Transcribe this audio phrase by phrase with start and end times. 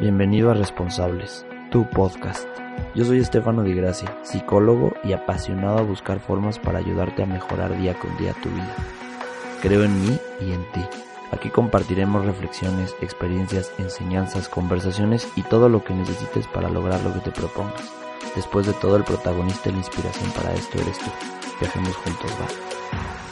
[0.00, 2.48] Bienvenido a Responsables, tu podcast.
[2.94, 7.76] Yo soy Estefano Di Gracia, psicólogo y apasionado a buscar formas para ayudarte a mejorar
[7.76, 8.74] día con día tu vida.
[9.60, 10.80] Creo en mí y en ti.
[11.32, 17.20] Aquí compartiremos reflexiones, experiencias, enseñanzas, conversaciones y todo lo que necesites para lograr lo que
[17.20, 17.92] te propongas.
[18.34, 21.10] Después de todo, el protagonista y la inspiración para esto eres tú.
[21.60, 23.29] Viajemos juntos, va.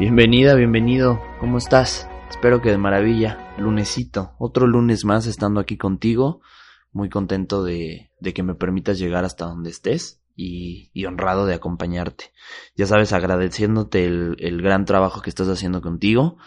[0.00, 1.20] Bienvenida, bienvenido.
[1.40, 2.08] ¿Cómo estás?
[2.30, 3.52] Espero que de maravilla.
[3.58, 6.40] Lunesito, otro lunes más estando aquí contigo.
[6.90, 12.32] Muy contento de, que me permitas llegar hasta donde estés y, honrado de acompañarte.
[12.74, 16.38] Ya sabes, agradeciéndote el, el gran trabajo que estás haciendo contigo,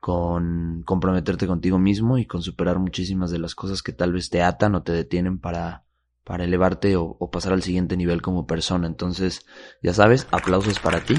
[0.00, 4.40] con comprometerte contigo mismo y con superar muchísimas de las cosas que tal vez te
[4.40, 5.84] atan o te detienen para,
[6.24, 8.86] para elevarte o, o pasar al siguiente nivel como persona.
[8.86, 9.44] Entonces,
[9.82, 11.14] ya sabes, aplausos para ti.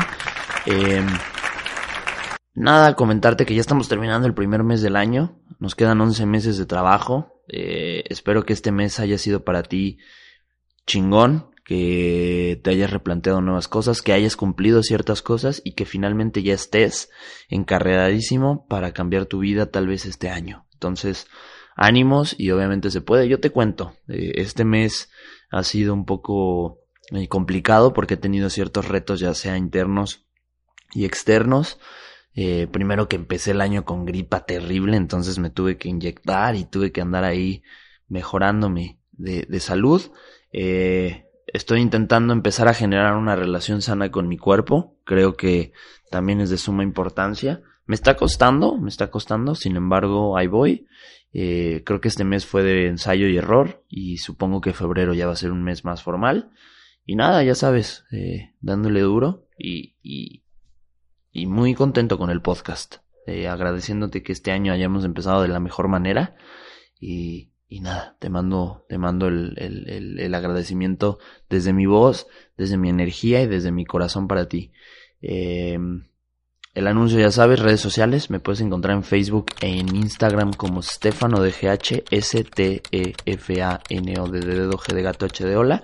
[0.65, 1.05] Eh,
[2.55, 5.39] Nada, comentarte que ya estamos terminando el primer mes del año.
[5.59, 7.41] Nos quedan 11 meses de trabajo.
[7.47, 9.97] Eh, espero que este mes haya sido para ti
[10.85, 16.43] chingón, que te hayas replanteado nuevas cosas, que hayas cumplido ciertas cosas y que finalmente
[16.43, 17.09] ya estés
[17.49, 20.67] encarregadísimo para cambiar tu vida tal vez este año.
[20.73, 21.27] Entonces,
[21.75, 23.27] ánimos y obviamente se puede.
[23.27, 25.09] Yo te cuento, eh, este mes
[25.49, 30.27] ha sido un poco eh, complicado porque he tenido ciertos retos ya sea internos
[30.93, 31.79] y externos.
[32.35, 36.65] Eh, primero que empecé el año con gripa terrible, entonces me tuve que inyectar y
[36.65, 37.63] tuve que andar ahí
[38.07, 40.01] mejorándome de, de salud.
[40.51, 44.97] Eh, estoy intentando empezar a generar una relación sana con mi cuerpo.
[45.03, 45.73] Creo que
[46.09, 47.61] también es de suma importancia.
[47.85, 50.87] Me está costando, me está costando, sin embargo, ahí voy.
[51.33, 55.25] Eh, creo que este mes fue de ensayo y error y supongo que febrero ya
[55.25, 56.51] va a ser un mes más formal.
[57.05, 60.42] Y nada, ya sabes, eh, dándole duro y, y,
[61.33, 62.97] y muy contento con el podcast.
[63.25, 66.35] Eh, agradeciéndote que este año hayamos empezado de la mejor manera
[66.99, 72.27] y, y nada, te mando, te mando el, el, el, agradecimiento desde mi voz,
[72.57, 74.71] desde mi energía y desde mi corazón para ti.
[75.21, 75.77] Eh,
[76.73, 80.81] el anuncio ya sabes, redes sociales, me puedes encontrar en Facebook e en Instagram como
[80.81, 85.03] Stefano de GH, S T E F A N O D D dedo G de
[85.03, 85.83] gato H de hola.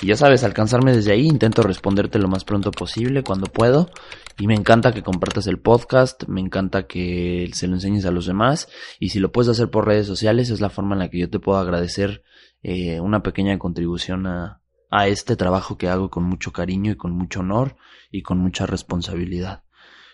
[0.00, 3.90] Y ya sabes, alcanzarme desde ahí, intento responderte lo más pronto posible cuando puedo.
[4.38, 8.26] Y me encanta que compartas el podcast, me encanta que se lo enseñes a los
[8.26, 8.68] demás.
[8.98, 11.30] Y si lo puedes hacer por redes sociales, es la forma en la que yo
[11.30, 12.22] te puedo agradecer
[12.62, 17.12] eh, una pequeña contribución a, a este trabajo que hago con mucho cariño y con
[17.12, 17.76] mucho honor
[18.10, 19.64] y con mucha responsabilidad.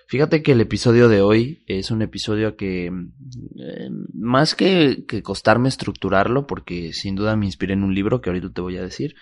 [0.07, 5.69] Fíjate que el episodio de hoy es un episodio que, eh, más que, que costarme
[5.69, 9.17] estructurarlo, porque sin duda me inspiré en un libro que ahorita te voy a decir,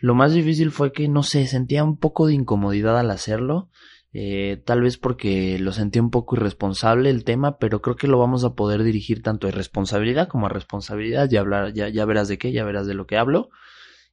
[0.00, 3.70] lo más difícil fue que, no sé, sentía un poco de incomodidad al hacerlo,
[4.12, 8.18] eh, tal vez porque lo sentía un poco irresponsable el tema, pero creo que lo
[8.18, 12.28] vamos a poder dirigir tanto a irresponsabilidad como a responsabilidad, ya, hablar, ya, ya verás
[12.28, 13.50] de qué, ya verás de lo que hablo.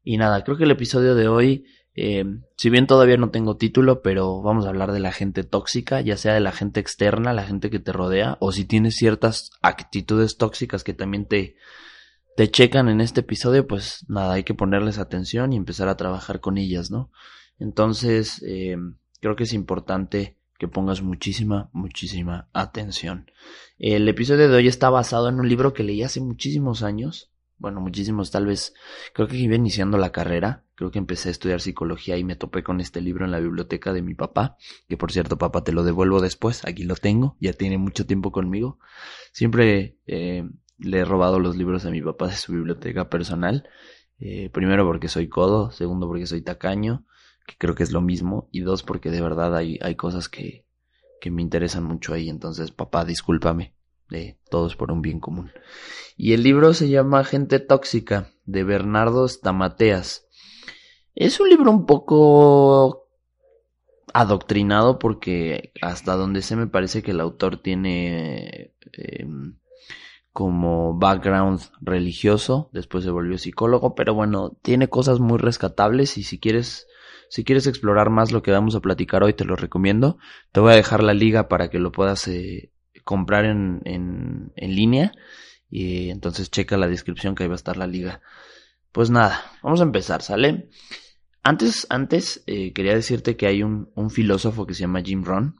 [0.03, 1.65] Y nada, creo que el episodio de hoy
[1.97, 2.25] eh,
[2.57, 6.17] si bien todavía no tengo título, pero vamos a hablar de la gente tóxica, ya
[6.17, 10.37] sea de la gente externa, la gente que te rodea, o si tienes ciertas actitudes
[10.37, 11.55] tóxicas que también te,
[12.35, 16.41] te checan en este episodio, pues nada, hay que ponerles atención y empezar a trabajar
[16.41, 17.11] con ellas, ¿no?
[17.59, 18.75] Entonces, eh,
[19.21, 23.29] creo que es importante que pongas muchísima, muchísima atención.
[23.77, 27.79] El episodio de hoy está basado en un libro que leí hace muchísimos años, bueno,
[27.79, 28.73] muchísimos, tal vez,
[29.13, 32.63] creo que iba iniciando la carrera, creo que empecé a estudiar psicología y me topé
[32.63, 34.57] con este libro en la biblioteca de mi papá,
[34.89, 38.31] que por cierto, papá, te lo devuelvo después, aquí lo tengo, ya tiene mucho tiempo
[38.31, 38.79] conmigo.
[39.31, 43.69] Siempre eh, le he robado los libros a mi papá de su biblioteca personal,
[44.19, 47.05] eh, primero porque soy codo, segundo porque soy tacaño,
[47.45, 50.65] que creo que es lo mismo, y dos porque de verdad hay, hay cosas que,
[51.21, 53.75] que me interesan mucho ahí, entonces, papá, discúlpame
[54.09, 55.51] de Todos por un bien común.
[56.15, 60.27] Y el libro se llama Gente Tóxica, de Bernardo Stamateas.
[61.15, 63.07] Es un libro un poco
[64.13, 69.57] adoctrinado porque hasta donde sé me parece que el autor tiene em,
[70.31, 76.39] como background religioso, después se volvió psicólogo, pero bueno, tiene cosas muy rescatables y si
[76.39, 76.87] quieres
[77.35, 80.17] Si quieres explorar más lo que vamos a platicar hoy, te lo recomiendo.
[80.53, 82.71] Te voy a dejar la liga para que lo puedas eh,
[83.03, 85.11] comprar en, en, línea.
[85.69, 88.21] Y entonces checa la descripción que ahí va a estar la liga.
[88.93, 90.69] Pues nada, vamos a empezar, ¿sale?
[91.43, 95.59] Antes, antes eh, quería decirte que hay un, un filósofo que se llama Jim Rohn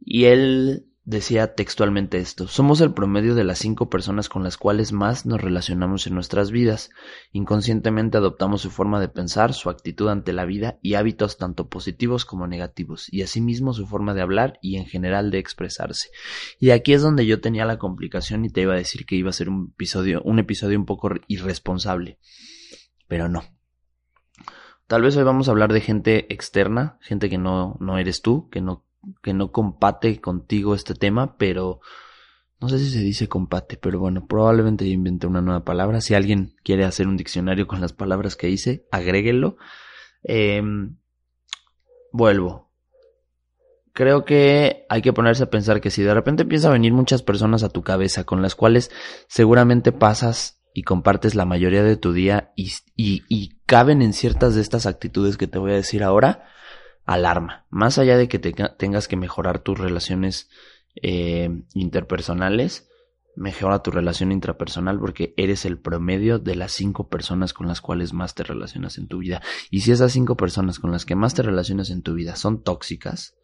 [0.00, 4.92] y él decía textualmente esto, somos el promedio de las cinco personas con las cuales
[4.92, 6.90] más nos relacionamos en nuestras vidas.
[7.32, 12.24] Inconscientemente adoptamos su forma de pensar, su actitud ante la vida y hábitos tanto positivos
[12.24, 16.10] como negativos, y asimismo su forma de hablar y en general de expresarse.
[16.60, 19.30] Y aquí es donde yo tenía la complicación y te iba a decir que iba
[19.30, 22.18] a ser un episodio, un episodio un poco irresponsable.
[23.08, 23.42] Pero no.
[24.86, 28.48] Tal vez hoy vamos a hablar de gente externa, gente que no, no eres tú,
[28.50, 28.84] que no
[29.22, 31.80] que no compate contigo este tema, pero
[32.60, 36.00] no sé si se dice compate, pero bueno, probablemente yo inventé una nueva palabra.
[36.00, 39.56] Si alguien quiere hacer un diccionario con las palabras que hice, agréguelo.
[40.22, 40.96] Em,
[42.12, 42.70] vuelvo.
[43.92, 47.22] Creo que hay que ponerse a pensar que si de repente empieza a venir muchas
[47.22, 48.92] personas a tu cabeza con las cuales
[49.26, 54.54] seguramente pasas y compartes la mayoría de tu día y, y, y caben en ciertas
[54.54, 56.44] de estas actitudes que te voy a decir ahora,
[57.04, 57.66] alarma.
[57.70, 60.50] Más allá de que tengas que mejorar tus relaciones
[60.94, 62.88] eh, interpersonales,
[63.34, 68.12] mejora tu relación intrapersonal porque eres el promedio de las cinco personas con las cuales
[68.12, 69.42] más te relacionas en tu vida.
[69.70, 72.62] Y si esas cinco personas con las que más te relacionas en tu vida son
[72.62, 73.34] tóxicas,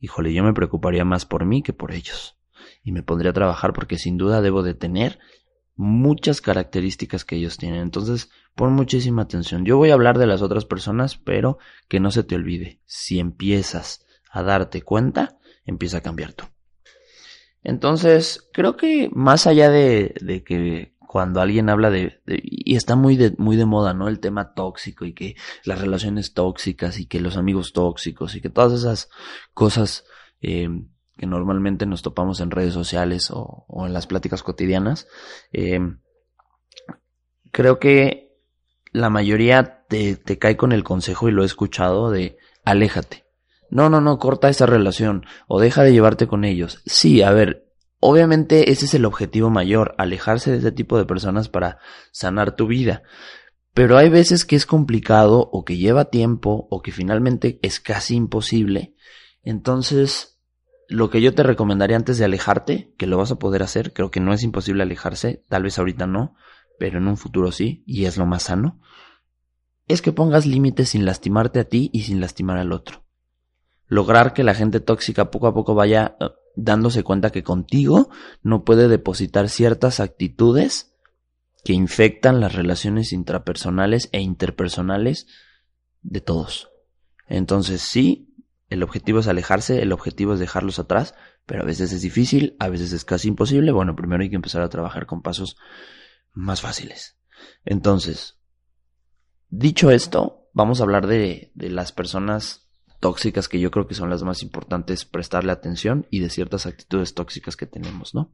[0.00, 2.36] híjole, yo me preocuparía más por mí que por ellos.
[2.82, 5.18] Y me pondría a trabajar porque sin duda debo de tener
[5.76, 7.80] muchas características que ellos tienen.
[7.80, 9.64] Entonces, pon muchísima atención.
[9.64, 11.58] Yo voy a hablar de las otras personas, pero
[11.88, 12.80] que no se te olvide.
[12.86, 16.44] Si empiezas a darte cuenta, empieza a cambiar tú.
[17.62, 23.16] Entonces, creo que más allá de, de que cuando alguien habla de, y está muy
[23.16, 24.08] de, muy de moda, ¿no?
[24.08, 28.50] El tema tóxico y que las relaciones tóxicas y que los amigos tóxicos y que
[28.50, 29.08] todas esas
[29.54, 30.04] cosas
[30.40, 30.68] eh,
[31.16, 35.08] que normalmente nos topamos en redes sociales o, en las pláticas cotidianas,
[35.52, 35.80] eh,
[37.52, 38.36] creo que
[38.92, 43.24] la mayoría te, te cae con el consejo y lo he escuchado de aléjate.
[43.70, 46.82] No, no, no, corta esa relación o deja de llevarte con ellos.
[46.86, 47.66] Sí, a ver,
[47.98, 51.78] obviamente ese es el objetivo mayor, alejarse de ese tipo de personas para
[52.12, 53.02] sanar tu vida.
[53.74, 58.14] Pero hay veces que es complicado o que lleva tiempo o que finalmente es casi
[58.14, 58.94] imposible.
[59.42, 60.35] Entonces,
[60.88, 64.10] lo que yo te recomendaría antes de alejarte, que lo vas a poder hacer, creo
[64.10, 66.36] que no es imposible alejarse, tal vez ahorita no,
[66.78, 68.80] pero en un futuro sí, y es lo más sano,
[69.88, 73.04] es que pongas límites sin lastimarte a ti y sin lastimar al otro.
[73.86, 78.10] Lograr que la gente tóxica poco a poco vaya eh, dándose cuenta que contigo
[78.42, 80.94] no puede depositar ciertas actitudes
[81.62, 85.26] que infectan las relaciones intrapersonales e interpersonales
[86.02, 86.70] de todos.
[87.28, 88.25] Entonces sí,
[88.68, 91.14] el objetivo es alejarse, el objetivo es dejarlos atrás,
[91.46, 93.70] pero a veces es difícil, a veces es casi imposible.
[93.72, 95.56] Bueno, primero hay que empezar a trabajar con pasos
[96.32, 97.18] más fáciles.
[97.64, 98.38] Entonces,
[99.48, 102.68] dicho esto, vamos a hablar de, las personas
[102.98, 107.14] tóxicas que yo creo que son las más importantes prestarle atención y de ciertas actitudes
[107.14, 108.32] tóxicas que tenemos, ¿no?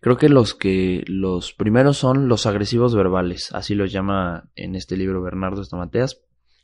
[0.00, 4.96] Creo que los que los primeros son los agresivos verbales, así los llama en este
[4.96, 6.22] libro Bernardo Estamateas,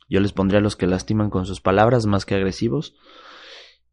[0.09, 2.95] yo les pondría a los que lastiman con sus palabras más que agresivos.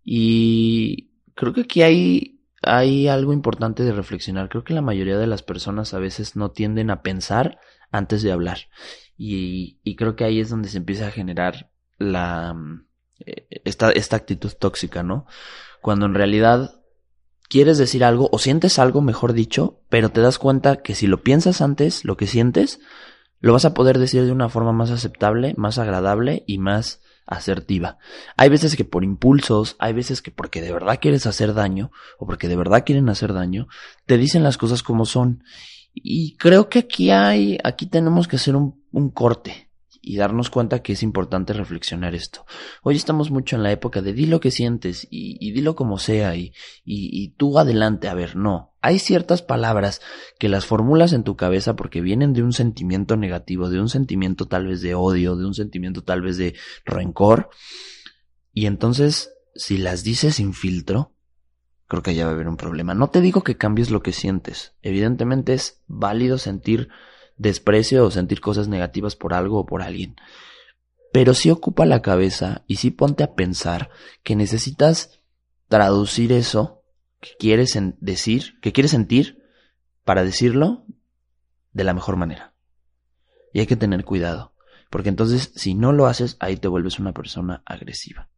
[0.02, 4.48] Y creo que aquí hay, hay algo importante de reflexionar.
[4.48, 7.58] Creo que la mayoría de las personas a veces no tienden a pensar
[7.90, 8.58] antes de hablar.
[9.18, 12.54] Y, creo que ahí es donde se empieza a generar la,
[13.20, 15.26] eh, esta, esta actitud tóxica, ¿no?
[15.80, 16.80] Cuando en realidad
[17.48, 21.22] quieres decir algo o sientes algo, mejor dicho, pero te das cuenta que si lo
[21.22, 22.80] piensas antes, lo que sientes,
[23.46, 27.96] lo vas a poder decir de una forma más aceptable, más agradable y más asertiva.
[28.36, 32.26] Hay veces que por impulsos, hay veces que porque de verdad quieres hacer daño o
[32.26, 33.68] porque de verdad quieren hacer daño,
[34.04, 35.44] te dicen las cosas como son.
[35.94, 38.74] Y creo que aquí hay, aquí tenemos que hacer un,
[39.14, 39.70] corte
[40.02, 42.46] y darnos cuenta que es importante reflexionar esto.
[42.82, 45.98] Hoy estamos mucho en la época de di lo que sientes y, y dilo como
[45.98, 46.52] sea y,
[46.84, 48.08] y, y tú adelante.
[48.08, 48.74] A ver, no.
[48.86, 50.00] Hay ciertas palabras
[50.38, 54.46] que las formulas en tu cabeza porque vienen de un sentimiento negativo, de un sentimiento
[54.46, 57.50] tal vez de odio, de un sentimiento tal vez de rencor.
[58.52, 61.16] Y entonces, si las dices sin filtro,
[61.88, 62.94] creo que ya va a haber un problema.
[62.94, 64.74] No te digo que cambies lo que sientes.
[64.82, 66.88] Evidentemente es válido sentir
[67.36, 70.14] desprecio o sentir cosas negativas por algo o por alguien.
[71.12, 73.90] Pero sí ocupa la cabeza y sí ponte a pensar
[74.22, 75.18] que necesitas
[75.66, 76.84] traducir eso
[77.20, 79.42] que quieres decir, que quieres sentir,
[80.04, 80.84] para decirlo
[81.72, 82.54] de la mejor manera.
[83.52, 84.54] Y hay que tener cuidado.
[84.90, 88.28] Porque entonces, si no lo haces, ahí te vuelves una persona agresiva.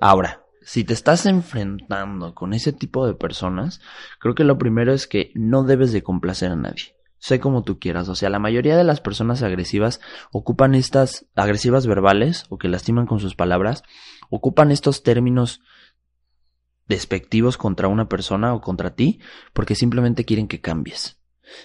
[0.00, 3.80] Ahora, si te estás enfrentando con ese tipo de personas,
[4.18, 6.96] creo que lo primero es que no debes de complacer a nadie.
[7.18, 10.00] Sé como tú quieras, o sea, la mayoría de las personas agresivas
[10.32, 13.84] ocupan estas agresivas verbales o que lastiman con sus palabras,
[14.28, 15.60] ocupan estos términos
[16.88, 19.20] despectivos contra una persona o contra ti
[19.52, 21.18] porque simplemente quieren que cambies.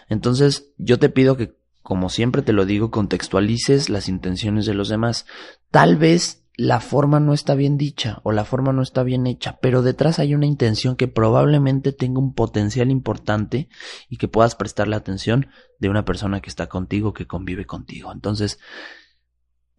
[0.10, 4.90] Entonces, yo te pido que, como siempre te lo digo, contextualices las intenciones de los
[4.90, 5.25] demás.
[5.72, 9.58] Tal vez la forma no está bien dicha o la forma no está bien hecha,
[9.62, 13.70] pero detrás hay una intención que probablemente tenga un potencial importante
[14.10, 15.48] y que puedas prestarle atención
[15.80, 18.12] de una persona que está contigo, que convive contigo.
[18.12, 18.60] Entonces,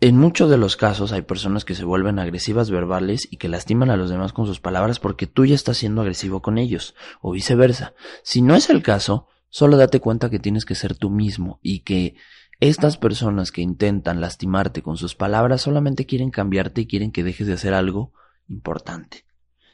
[0.03, 3.89] en muchos de los casos hay personas que se vuelven agresivas verbales y que lastiman
[3.89, 7.31] a los demás con sus palabras porque tú ya estás siendo agresivo con ellos, o
[7.31, 7.95] viceversa.
[8.25, 11.85] Si no es el caso, solo date cuenta que tienes que ser tú mismo y
[11.85, 12.17] que
[12.59, 17.47] estas personas que intentan lastimarte con sus palabras solamente quieren cambiarte y quieren que dejes
[17.47, 18.13] de hacer algo
[18.49, 19.25] importante.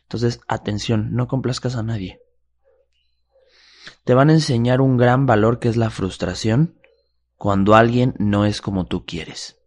[0.02, 2.20] Entonces, atención, no complazcas a nadie.
[4.04, 6.78] Te van a enseñar un gran valor que es la frustración
[7.38, 9.57] cuando alguien no es como tú quieres.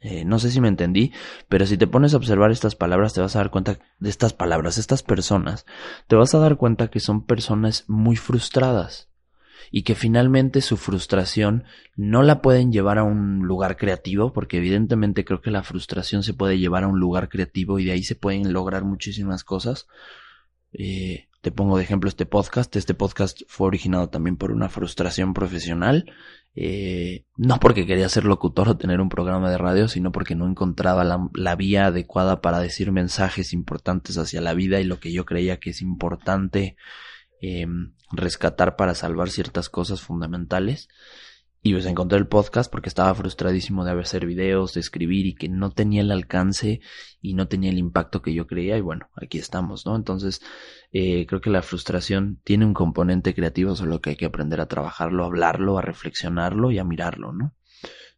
[0.00, 1.12] Eh, no sé si me entendí,
[1.48, 4.32] pero si te pones a observar estas palabras te vas a dar cuenta de estas
[4.32, 5.66] palabras, estas personas,
[6.06, 9.08] te vas a dar cuenta que son personas muy frustradas
[9.70, 11.64] y que finalmente su frustración
[11.96, 16.32] no la pueden llevar a un lugar creativo, porque evidentemente creo que la frustración se
[16.32, 19.88] puede llevar a un lugar creativo y de ahí se pueden lograr muchísimas cosas.
[20.72, 22.74] Eh, te pongo de ejemplo este podcast.
[22.76, 26.12] Este podcast fue originado también por una frustración profesional.
[26.54, 30.46] Eh, no porque quería ser locutor o tener un programa de radio, sino porque no
[30.48, 35.24] encontraba la, vía adecuada para decir mensajes importantes hacia la vida y lo que yo
[35.24, 36.76] creía que es importante
[37.40, 37.66] eh,
[38.10, 40.88] rescatar para salvar ciertas cosas fundamentales.
[41.60, 45.48] Y pues encontré el podcast porque estaba frustradísimo de hacer videos, de escribir y que
[45.48, 46.80] no tenía el alcance
[47.20, 48.76] y no tenía el impacto que yo creía.
[48.76, 49.96] Y bueno, aquí estamos, ¿no?
[49.96, 50.40] Entonces,
[50.92, 54.68] eh, creo que la frustración tiene un componente creativo, solo que hay que aprender a
[54.68, 57.54] trabajarlo, a hablarlo, a reflexionarlo y a mirarlo, ¿no?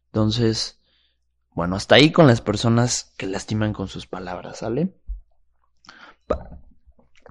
[0.05, 0.79] Entonces,
[1.53, 4.95] bueno, hasta ahí con las personas que lastiman con sus palabras, ¿sale?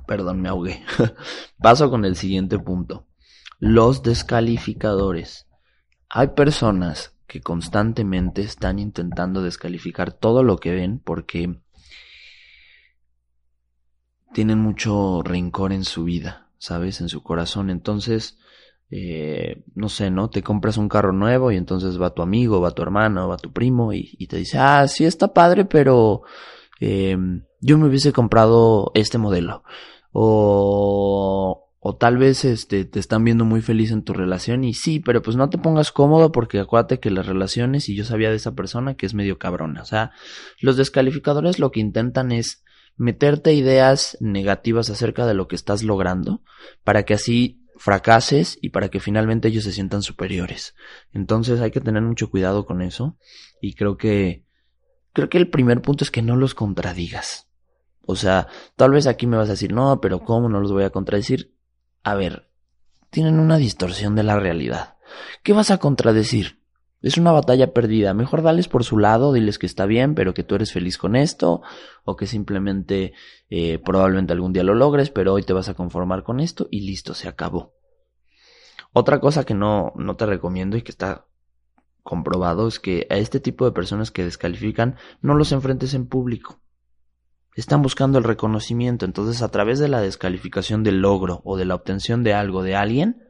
[0.07, 0.83] Perdón, me ahogué.
[1.59, 3.07] Paso con el siguiente punto.
[3.59, 5.47] Los descalificadores.
[6.11, 11.61] Hay personas que constantemente están intentando descalificar todo lo que ven porque
[14.33, 17.01] tienen mucho rencor en su vida, ¿sabes?
[17.01, 17.71] En su corazón.
[17.71, 18.39] Entonces,
[18.91, 20.31] eh, no sé, ¿no?
[20.31, 23.53] Te compras un carro nuevo y entonces va tu amigo, va tu hermano, va tu
[23.53, 26.23] primo y, te dice, ah, sí está padre, pero
[26.81, 27.17] eh,
[27.61, 29.63] yo me hubiese comprado este modelo
[30.13, 35.01] o, o tal vez este, te están viendo muy feliz en tu relación y sí,
[35.01, 38.37] pero pues no te pongas cómodo porque acuérdate que las relaciones, y yo sabía de
[38.37, 40.13] esa persona que es medio cabrona, o sea,
[40.61, 42.63] los descalificadores lo que intentan es
[42.97, 46.43] meterte ideas negativas acerca de lo que estás logrando
[46.85, 50.75] para que así fracases y para que finalmente ellos se sientan superiores.
[51.15, 53.17] Entonces hay que tener mucho cuidado con eso
[53.63, 54.45] y creo que
[55.15, 57.49] creo que el primer punto es que no los contradigas.
[58.05, 60.85] O sea, tal vez aquí me vas a decir, no, pero ¿cómo no los voy
[60.85, 61.55] a contradecir?
[62.03, 62.51] A ver,
[63.11, 64.97] tienen una distorsión de la realidad.
[65.43, 66.61] ¿Qué vas a contradecir?
[67.03, 68.13] Es una batalla perdida.
[68.15, 71.17] Mejor dales por su lado, diles que está bien, pero que tú eres feliz con
[71.17, 71.63] esto,
[72.05, 73.15] o que simplemente
[73.49, 76.83] eh, probablemente algún día lo logres, pero hoy te vas a conformar con esto y
[76.83, 77.75] listo, se acabó.
[78.93, 81.27] Otra cosa que no, no te recomiendo y que está
[82.03, 86.61] comprobado es que a este tipo de personas que descalifican no los enfrentes en público.
[87.55, 91.75] Están buscando el reconocimiento, entonces a través de la descalificación del logro o de la
[91.75, 93.27] obtención de algo de alguien,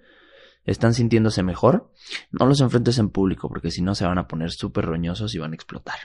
[0.65, 1.91] están sintiéndose mejor,
[2.31, 5.39] no los enfrentes en público porque si no se van a poner súper roñosos y
[5.39, 5.99] van a explotar.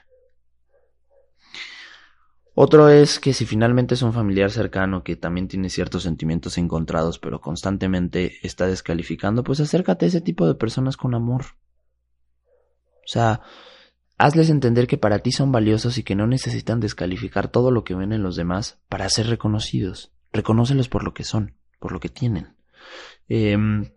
[2.57, 7.19] Otro es que si finalmente es un familiar cercano que también tiene ciertos sentimientos encontrados
[7.19, 11.43] pero constantemente está descalificando, pues acércate a ese tipo de personas con amor.
[13.05, 13.41] O sea,
[14.17, 17.95] Hazles entender que para ti son valiosos y que no necesitan descalificar todo lo que
[17.95, 20.11] ven en los demás para ser reconocidos.
[20.31, 22.55] Reconócelos por lo que son, por lo que tienen.
[23.27, 23.91] Em,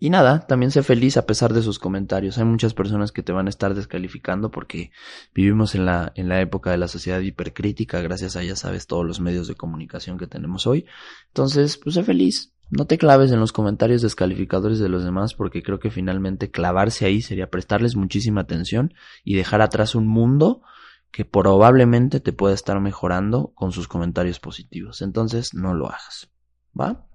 [0.00, 2.38] y nada, también sé feliz a pesar de sus comentarios.
[2.38, 4.92] Hay muchas personas que te van a estar descalificando porque
[5.34, 9.04] vivimos en la, en la época de la sociedad hipercrítica, gracias a ya sabes todos
[9.04, 10.86] los medios de comunicación que tenemos hoy.
[11.28, 12.52] Entonces, pues sé feliz.
[12.70, 17.06] No te claves en los comentarios descalificadores de los demás porque creo que finalmente clavarse
[17.06, 18.92] ahí sería prestarles muchísima atención
[19.24, 20.62] y dejar atrás un mundo
[21.10, 25.00] que probablemente te pueda estar mejorando con sus comentarios positivos.
[25.00, 26.30] Entonces no lo hagas.
[26.78, 27.06] ¿Va?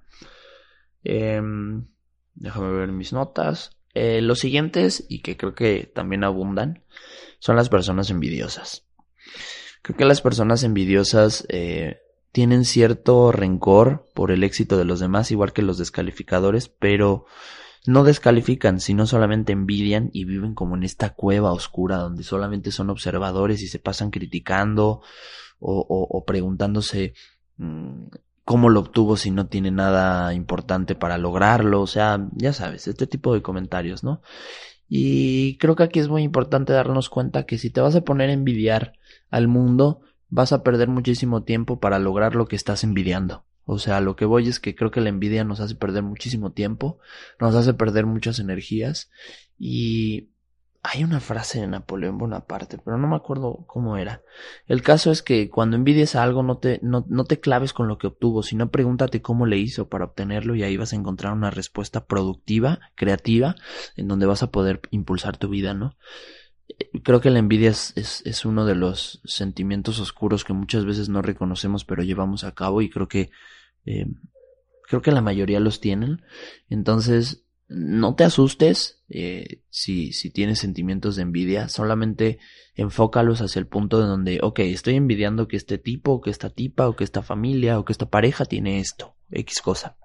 [1.04, 1.88] Em,
[2.34, 3.78] déjame ver mis notas.
[3.94, 6.84] Eh, los siguientes, y que creo que también abundan,
[7.38, 8.88] son las personas envidiosas.
[9.84, 12.03] Creo que las personas envidiosas eh,
[12.34, 17.25] tienen cierto rencor por el éxito de los demás, igual que los descalificadores, pero
[17.86, 22.90] no descalifican, sino solamente envidian y viven como en esta cueva oscura donde solamente son
[22.90, 25.02] observadores y se pasan criticando
[25.60, 27.13] o, o, preguntándose
[27.58, 28.08] mm,
[28.44, 33.06] cómo lo obtuvo si no tiene nada importante para lograrlo, o sea, ya sabes, este
[33.06, 34.22] tipo de comentarios, ¿no?
[34.90, 38.30] Y creo que aquí es muy importante darnos cuenta que si te vas a poner
[38.30, 38.94] a envidiar
[39.30, 40.02] al mundo,
[40.34, 43.46] vas a perder muchísimo tiempo para lograr lo que estás envidiando.
[43.66, 46.52] O sea, lo que voy es que creo que la envidia nos hace perder muchísimo
[46.52, 46.98] tiempo,
[47.40, 49.12] nos hace perder muchas energías
[49.60, 50.32] y
[50.82, 54.24] hay una frase de Napoleón Bonaparte, pero no me acuerdo cómo era.
[54.66, 57.88] El caso es que cuando envidies a algo no te, no, no te claves con
[57.88, 61.32] lo que obtuvo, sino pregúntate cómo le hizo para obtenerlo y ahí vas a encontrar
[61.34, 63.56] una respuesta productiva, creativa,
[63.96, 65.96] en donde vas a poder impulsar tu vida, ¿no?
[67.03, 71.22] Creo que la envidia es, es, uno de los sentimientos oscuros que muchas veces no
[71.22, 73.32] reconocemos pero llevamos a cabo y creo que
[73.86, 74.08] eh,
[74.88, 76.22] creo que la mayoría los tienen.
[76.70, 82.39] Entonces, no te asustes eh, si, si tienes sentimientos de envidia, solamente
[82.75, 86.50] enfócalos hacia el punto de donde, ok, estoy envidiando que este tipo, o que esta
[86.50, 89.98] tipa, o que esta familia, o que esta pareja tiene esto, X cosa.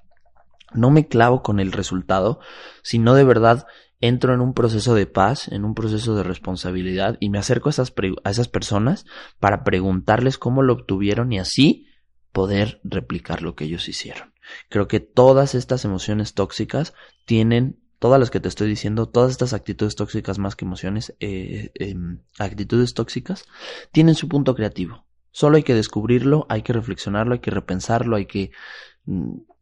[0.74, 2.40] No me clavo con el resultado,
[2.82, 3.66] sino de verdad
[4.00, 7.70] entro en un proceso de paz, en un proceso de responsabilidad y me acerco a
[7.70, 7.92] esas,
[8.24, 9.06] a esas personas
[9.40, 11.86] para preguntarles cómo lo obtuvieron y así
[12.32, 14.32] poder replicar lo que ellos hicieron.
[14.68, 19.52] Creo que todas estas emociones tóxicas tienen, todas las que te estoy diciendo, todas estas
[19.52, 23.44] actitudes tóxicas más que emociones, eh, em, actitudes tóxicas,
[23.92, 25.04] tienen su punto creativo.
[25.30, 28.50] Solo hay que descubrirlo, hay que reflexionarlo, hay que repensarlo, hay que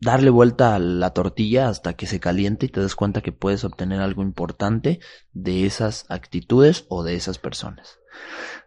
[0.00, 3.64] darle vuelta a la tortilla hasta que se caliente y te des cuenta que puedes
[3.64, 5.00] obtener algo importante
[5.32, 8.00] de esas actitudes o de esas personas.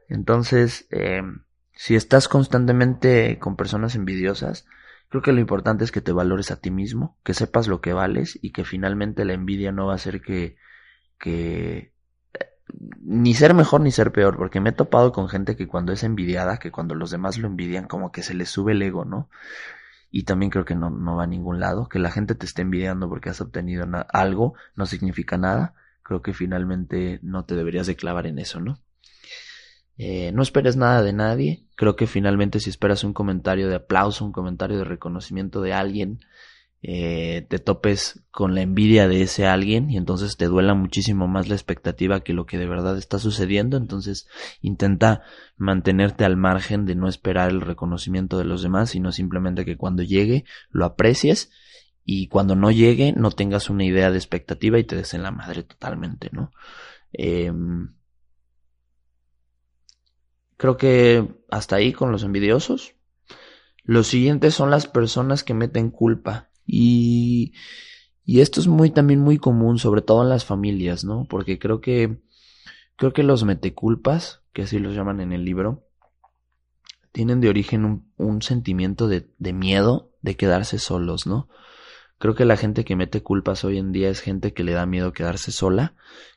[0.07, 1.21] Entonces, eh,
[1.73, 4.65] si estás constantemente con personas envidiosas,
[5.09, 7.93] creo que lo importante es que te valores a ti mismo, que sepas lo que
[7.93, 10.57] vales y que finalmente la envidia no va a hacer que,
[11.19, 11.93] que
[13.01, 16.03] ni ser mejor ni ser peor, porque me he topado con gente que cuando es
[16.03, 19.29] envidiada, que cuando los demás lo envidian, como que se les sube el ego, ¿no?
[20.11, 22.63] Y también creo que no, no va a ningún lado, que la gente te esté
[22.63, 27.95] envidiando porque has obtenido algo no significa nada, creo que finalmente no te deberías de
[27.95, 28.79] clavar en eso, ¿no?
[30.01, 34.23] Eh, no esperes nada de nadie, creo que finalmente si esperas un comentario de aplauso,
[34.23, 36.21] un comentario de reconocimiento de alguien,
[36.81, 41.49] eh, te topes con la envidia de ese alguien y entonces te duela muchísimo más
[41.49, 43.75] la expectativa que lo que de verdad está sucediendo.
[43.75, 44.27] Entonces
[44.61, 45.23] intenta
[45.57, 50.03] mantenerte al margen de no esperar el reconocimiento de los demás, sino simplemente que cuando
[50.03, 51.51] llegue lo aprecies
[52.05, 55.31] y cuando no llegue no tengas una idea de expectativa y te des en la
[55.31, 56.51] madre totalmente, ¿no?
[57.11, 57.93] Em,
[60.55, 62.95] creo que hasta ahí con los envidiosos.
[63.83, 67.53] Los siguientes son las personas que meten culpa y,
[68.23, 71.25] y esto es muy también muy común, sobre todo en las familias, ¿no?
[71.27, 72.21] Porque creo que,
[72.95, 75.87] creo que los meteculpas, que así los llaman en el libro,
[77.11, 81.49] tienen de origen un, un sentimiento de, de miedo de quedarse solos, ¿no?
[82.19, 84.85] Creo que la gente que mete culpas hoy en día es gente que le da
[84.85, 85.95] miedo quedarse sola,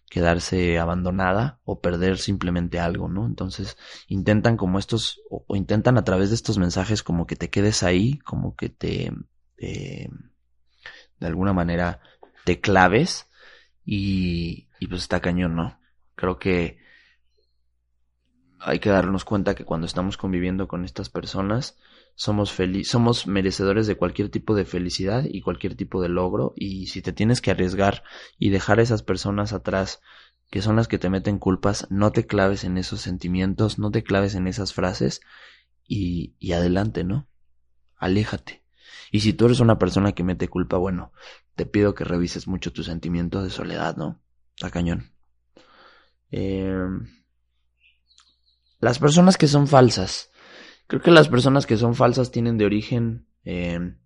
[0.08, 3.26] quedarse abandonada o perder simplemente algo, ¿no?
[3.26, 7.50] Entonces intentan como estos, o, o, intentan a través de estos mensajes como que te
[7.50, 9.12] quedes ahí, como que te,
[9.62, 10.08] eh,
[11.20, 12.00] de alguna manera
[12.44, 13.28] te claves
[13.84, 15.78] y, y pues está cañón, ¿no?
[16.16, 16.78] Creo que
[18.58, 21.76] hay que darnos cuenta que cuando estamos conviviendo con estas personas
[22.14, 27.02] somos somos merecedores de cualquier tipo de felicidad y cualquier tipo de logro y si
[27.02, 28.04] te tienes que arriesgar
[28.38, 30.00] y dejar a esas personas atrás
[30.50, 34.04] que son las que te meten culpas, no te claves en esos sentimientos, no te
[34.04, 35.22] claves en esas frases
[35.88, 37.26] y, y adelante, ¿no?
[37.96, 38.61] Aléjate.
[39.14, 41.12] Y si tú eres una persona que mete culpa, bueno,
[41.54, 44.22] te pido que revises mucho tus sentimientos de soledad, ¿no?
[44.56, 45.12] Está cañón.
[46.30, 46.74] Eh,
[48.80, 50.30] las personas que son falsas.
[50.86, 53.28] Creo que las personas que son falsas tienen de origen...
[53.44, 53.96] Eh,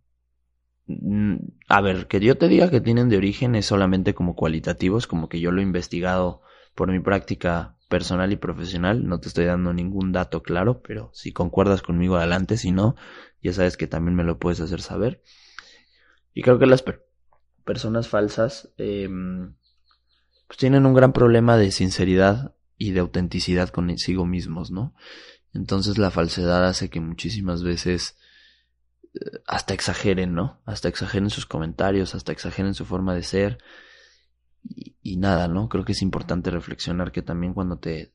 [1.68, 5.28] a ver, que yo te diga que tienen de origen es solamente como cualitativos, como
[5.28, 6.42] que yo lo he investigado
[6.74, 9.06] por mi práctica personal y profesional.
[9.06, 12.96] No te estoy dando ningún dato claro, pero si concuerdas conmigo adelante, si no,
[13.42, 15.22] ya sabes que también me lo puedes hacer saber.
[16.34, 16.84] Y creo que las
[17.64, 19.08] personas falsas eh,
[20.46, 24.94] pues tienen un gran problema de sinceridad y de autenticidad consigo mismos, ¿no?
[25.54, 28.16] Entonces la falsedad hace que muchísimas veces
[29.14, 30.60] eh, hasta exageren, ¿no?
[30.66, 33.58] Hasta exageren sus comentarios, hasta exageren su forma de ser.
[35.02, 35.68] Y, nada, ¿no?
[35.68, 38.12] Creo que es importante reflexionar que también cuando te,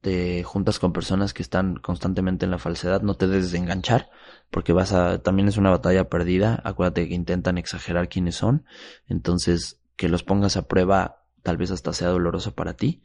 [0.00, 4.10] te juntas con personas que están constantemente en la falsedad, no te des de enganchar,
[4.50, 6.60] porque vas a, también es una batalla perdida.
[6.64, 8.64] Acuérdate que intentan exagerar quiénes son,
[9.06, 13.02] entonces que los pongas a prueba tal vez hasta sea doloroso para ti.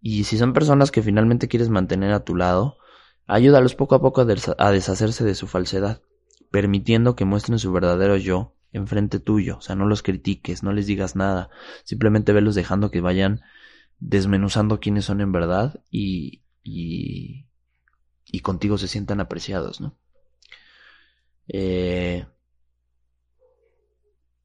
[0.00, 2.78] Y si son personas que finalmente quieres mantener a tu lado,
[3.26, 6.02] ayúdalos poco a poco a deshacerse de su falsedad,
[6.50, 9.58] permitiendo que muestren su verdadero yo enfrente tuyo.
[9.58, 11.50] O sea, no los critiques, no les digas nada.
[11.84, 13.42] Simplemente velos dejando que vayan
[13.98, 17.46] desmenuzando quiénes son en verdad y, y,
[18.24, 19.96] y contigo se sientan apreciados, ¿no?
[21.48, 22.26] Eh,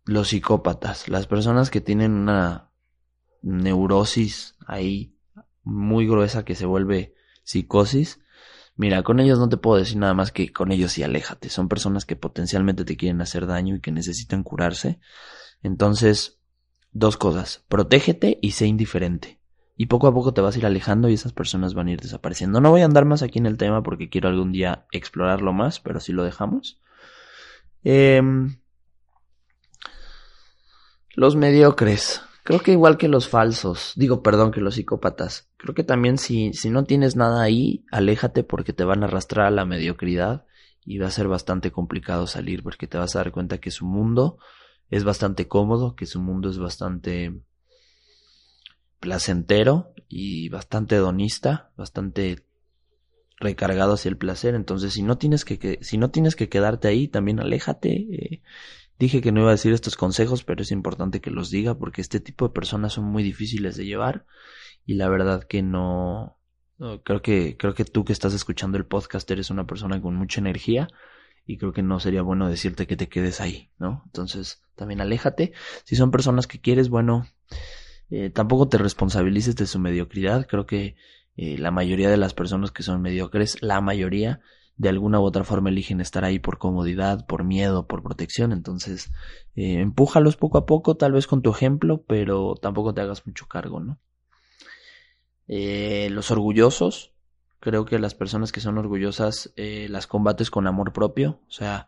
[0.06, 2.72] los psicópatas, las personas que tienen una
[3.42, 5.16] neurosis ahí
[5.64, 7.14] muy gruesa que se vuelve
[7.44, 8.20] psicosis,
[8.78, 11.50] Mira, con ellos no te puedo decir nada más que con ellos sí aléjate.
[11.50, 15.00] Son personas que potencialmente te quieren hacer daño y que necesitan curarse.
[15.64, 16.40] Entonces,
[16.92, 17.66] dos cosas.
[17.68, 19.40] Protégete y sé indiferente.
[19.76, 22.02] Y poco a poco te vas a ir alejando y esas personas van a ir
[22.02, 22.62] desapareciendo.
[22.62, 25.80] No voy a andar más aquí en el tema porque quiero algún día explorarlo más,
[25.80, 26.80] pero si lo dejamos.
[27.84, 28.60] Em,
[31.16, 32.22] los mediocres.
[32.48, 36.54] Creo que igual que los falsos, digo perdón, que los psicópatas, creo que también si,
[36.54, 40.46] si no tienes nada ahí, aléjate porque te van a arrastrar a la mediocridad
[40.86, 43.86] y va a ser bastante complicado salir porque te vas a dar cuenta que su
[43.86, 44.38] mundo
[44.90, 47.38] es bastante cómodo, que su mundo es bastante
[49.02, 52.46] placentero y bastante hedonista, bastante
[53.42, 54.56] recargado hacia el placer.
[54.56, 57.92] Entonces, si no tienes que, si no tienes que quedarte ahí, también aléjate.
[57.92, 58.42] Eh,
[59.00, 62.02] Dije que no iba a decir estos consejos, pero es importante que los diga porque
[62.02, 64.26] este tipo de personas son muy difíciles de llevar
[64.86, 66.38] y la verdad que no
[67.04, 70.40] creo que creo que tú que estás escuchando el podcast eres una persona con mucha
[70.40, 70.88] energía
[71.48, 74.04] y creo que no sería bueno decirte que te quedes ahí, ¿no?
[74.06, 75.54] Entonces, también aléjate.
[75.86, 77.26] Si son personas que quieres, bueno,
[78.10, 80.46] eh, tampoco te responsabilices de su mediocridad.
[80.46, 80.98] Creo que
[81.38, 84.42] eh, la mayoría de las personas que son mediocres, la mayoría,
[84.78, 88.52] de alguna u otra forma eligen estar ahí por comodidad, por miedo, por protección.
[88.52, 89.12] Entonces,
[89.56, 93.48] eh, empújalos poco a poco, tal vez con tu ejemplo, pero tampoco te hagas mucho
[93.48, 94.00] cargo, ¿no?
[95.48, 97.14] Eh, los orgullosos,
[97.60, 101.88] creo que las personas que son orgullosas eh, las combates con amor propio, o sea,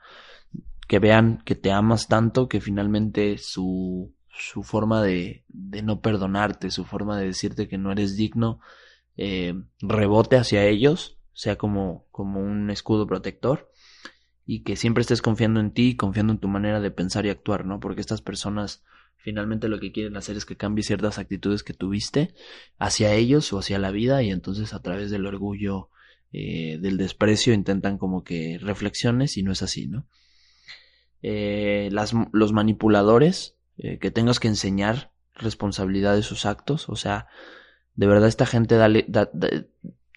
[0.87, 6.71] que vean que te amas tanto que finalmente su, su forma de, de no perdonarte,
[6.71, 8.61] su forma de decirte que no eres digno,
[9.15, 13.71] eh, rebote hacia ellos sea como, como un escudo protector
[14.45, 17.65] y que siempre estés confiando en ti, confiando en tu manera de pensar y actuar,
[17.65, 17.79] ¿no?
[17.79, 18.83] Porque estas personas
[19.15, 22.33] finalmente lo que quieren hacer es que cambies ciertas actitudes que tuviste
[22.77, 25.91] hacia ellos o hacia la vida y entonces a través del orgullo,
[26.33, 30.07] eh, del desprecio intentan como que reflexiones y no es así, ¿no?
[31.21, 37.27] Eh, las, los manipuladores, eh, que tengas que enseñar responsabilidad de sus actos, o sea,
[37.95, 39.05] de verdad esta gente dale,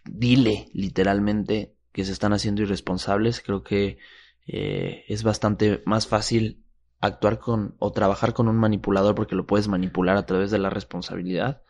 [0.05, 3.41] dile literalmente que se están haciendo irresponsables.
[3.41, 3.99] Creo que
[4.47, 6.65] eh, es bastante más fácil
[7.01, 10.71] actuar con o trabajar con un manipulador porque lo puedes manipular a través de la
[10.71, 11.63] responsabilidad.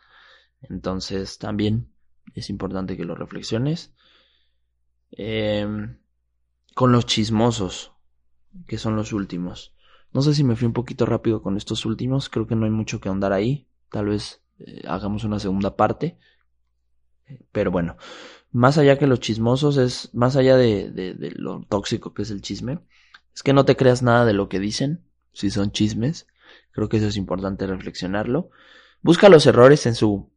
[0.61, 1.91] Entonces también
[2.33, 3.93] es importante que lo reflexiones.
[5.11, 5.99] Em,
[6.73, 7.91] con los chismosos,
[8.67, 9.75] que son los últimos.
[10.11, 12.71] No sé si me fui un poquito rápido con estos últimos, creo que no hay
[12.71, 13.67] mucho que ahondar ahí.
[13.89, 16.17] Tal vez eh, hagamos una segunda parte.
[17.51, 17.97] Pero bueno,
[18.51, 22.41] más allá que los chismosos, es más allá de, de, lo tóxico que es el
[22.41, 22.79] chisme,
[23.33, 26.27] es que no te creas nada de lo que dicen, si son chismes.
[26.71, 28.49] Creo que eso es importante reflexionarlo.
[29.01, 30.31] Busca los errores en su,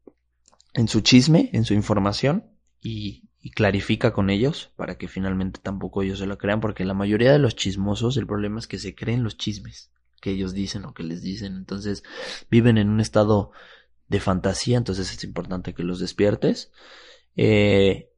[0.75, 2.47] en su chisme, en su información
[2.81, 6.95] y, y clarifica con ellos para que finalmente tampoco ellos se lo crean, porque la
[6.95, 10.85] mayoría de los chismosos, el problema es que se creen los chismes que ellos dicen
[10.85, 11.57] o que les dicen.
[11.57, 12.03] Entonces
[12.51, 13.53] viven en un estado
[14.09, 16.71] de fantasía, entonces es importante que los despiertes.
[17.37, 18.11] Eh,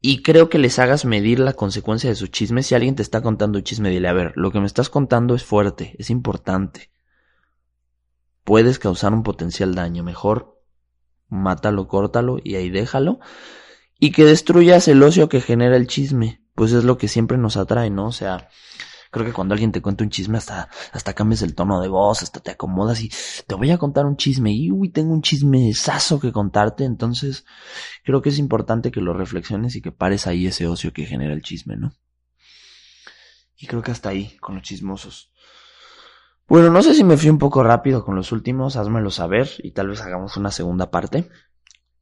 [0.00, 2.64] y creo que les hagas medir la consecuencia de su chisme.
[2.64, 5.36] Si alguien te está contando un chisme, dile, a ver, lo que me estás contando
[5.36, 6.90] es fuerte, es importante.
[8.42, 10.02] Puedes causar un potencial daño.
[10.02, 10.60] Mejor
[11.28, 13.20] mátalo, córtalo y ahí déjalo.
[13.98, 16.42] Y que destruyas el ocio que genera el chisme.
[16.56, 18.06] Pues es lo que siempre nos atrae, ¿no?
[18.06, 18.48] O sea,
[19.12, 22.22] Creo que cuando alguien te cuenta un chisme hasta, hasta cambias el tono de voz,
[22.22, 23.10] hasta te acomodas y
[23.46, 26.84] te voy a contar un chisme y uy, tengo un chisme saso que contarte.
[26.84, 27.44] Entonces,
[28.04, 31.34] creo que es importante que lo reflexiones y que pares ahí ese ocio que genera
[31.34, 31.92] el chisme, ¿no?
[33.58, 35.30] Y creo que hasta ahí, con los chismosos.
[36.48, 39.72] Bueno, no sé si me fui un poco rápido con los últimos, házmelo saber y
[39.72, 41.28] tal vez hagamos una segunda parte.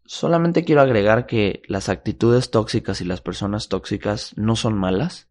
[0.04, 5.29] Solamente quiero agregar que las actitudes tóxicas y las personas tóxicas no son malas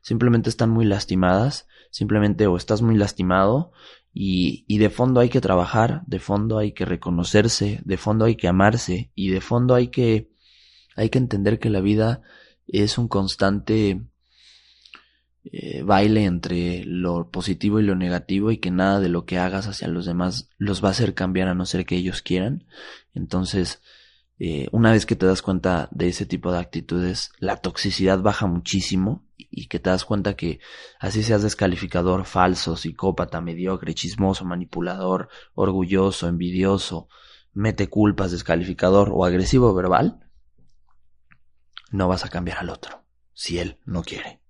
[0.00, 3.72] simplemente están muy lastimadas, simplemente o estás muy lastimado
[4.12, 8.36] y, y de fondo hay que trabajar, de fondo hay que reconocerse, de fondo hay
[8.36, 10.30] que amarse y de fondo hay que,
[10.96, 12.22] hay que entender que la vida
[12.66, 14.02] es un constante
[15.44, 19.66] eh, baile entre lo positivo y lo negativo y que nada de lo que hagas
[19.66, 22.66] hacia los demás los va a hacer cambiar a no ser que ellos quieran.
[23.14, 23.80] Entonces,
[24.38, 28.46] eh, una vez que te das cuenta de ese tipo de actitudes, la toxicidad baja
[28.46, 30.60] muchísimo y que te das cuenta que
[30.98, 37.08] así seas descalificador, falso, psicópata, mediocre, chismoso, manipulador, orgulloso, envidioso,
[37.52, 40.28] mete culpas, descalificador o agresivo verbal,
[41.90, 44.40] no vas a cambiar al otro si él no quiere.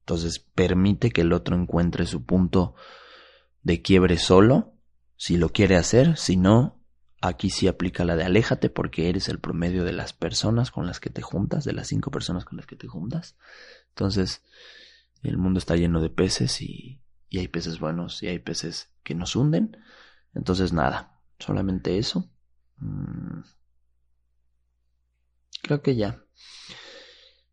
[0.00, 2.74] Entonces permite que el otro encuentre su punto
[3.62, 4.74] de quiebre solo,
[5.16, 6.84] si lo quiere hacer, si no,
[7.22, 11.00] aquí sí aplica la de aléjate porque eres el promedio de las personas con las
[11.00, 13.36] que te juntas, de las cinco personas con las que te juntas.
[13.94, 14.42] Entonces,
[15.22, 19.14] el mundo está lleno de peces y, y hay peces buenos y hay peces que
[19.14, 19.76] nos hunden.
[20.34, 22.28] Entonces, nada, solamente eso.
[22.78, 23.42] Mm.
[25.62, 26.24] Creo que ya.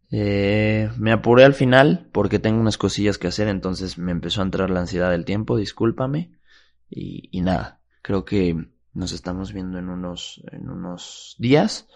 [0.10, 4.46] Eh, me apuré al final porque tengo unas cosillas que hacer, entonces me empezó a
[4.46, 6.40] entrar la ansiedad del tiempo, discúlpame.
[6.90, 11.88] Y, y nada, creo que nos estamos viendo en unos, en unos días.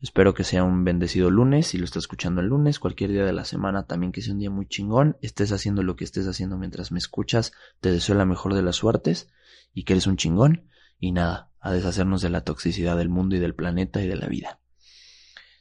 [0.00, 1.66] Espero que sea un bendecido lunes.
[1.68, 4.38] Si lo estás escuchando el lunes, cualquier día de la semana, también que sea un
[4.38, 5.18] día muy chingón.
[5.20, 7.52] Estés haciendo lo que estés haciendo mientras me escuchas.
[7.80, 9.30] Te deseo la mejor de las suertes
[9.74, 10.68] y que eres un chingón.
[10.98, 14.26] Y nada, a deshacernos de la toxicidad del mundo y del planeta y de la
[14.26, 14.60] vida.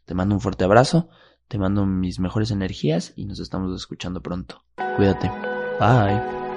[0.06, 1.10] Te mando un fuerte abrazo.
[1.50, 4.64] Te mando mis mejores energías y nos estamos escuchando pronto.
[4.96, 5.30] Cuídate.
[5.80, 6.49] Bye.